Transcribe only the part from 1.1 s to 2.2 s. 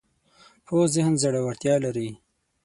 زړورتیا لري